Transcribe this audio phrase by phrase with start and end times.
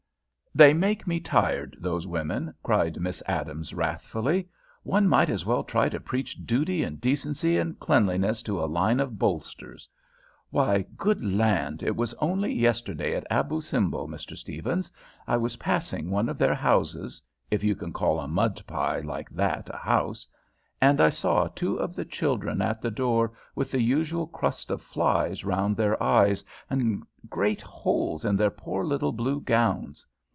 [0.53, 4.49] "They make me tired, those women," cried Miss Adams, wrathfully.
[4.83, 8.99] "One might as well try to preach duty and decency and cleanliness to a line
[8.99, 9.87] of bolsters.
[10.49, 14.35] Why, good land, it was only yesterday at Abou Simbel, Mr.
[14.35, 14.91] Stephens,
[15.25, 19.29] I was passing one of their houses, if you can call a mud pie like
[19.29, 20.27] that a house,
[20.81, 24.81] and I saw two of the children at the door with the usual crust of
[24.81, 30.05] flies round their eyes, and great holes in their poor little blue gowns!